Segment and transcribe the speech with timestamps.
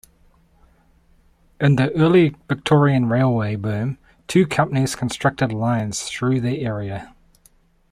[1.59, 7.13] In the early Victorian railway boom two companies constructed lines through the area.